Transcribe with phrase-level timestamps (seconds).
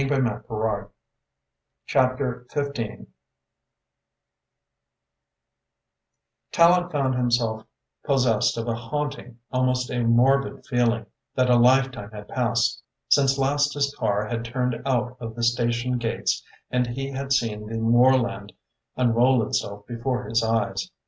[0.09, 0.89] BOOK TWO
[1.85, 3.05] CHAPTER I
[6.57, 7.65] Tallente found himself
[8.03, 13.75] possessed of a haunting, almost a morbid feeling that a lifetime had passed since last
[13.75, 16.41] his car had turned out of the station gates
[16.71, 18.53] and he had seen the moorland
[18.97, 20.89] unroll itself before his eyes.